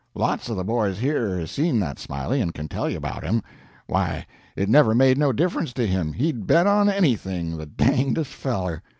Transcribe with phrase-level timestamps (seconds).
[0.15, 3.43] Lots of the boys here has seen that Smiley, and can tell you about him.
[3.85, 8.31] Why, it never made no difference to him he'd bet on any thing the dangdest
[8.33, 8.81] feller.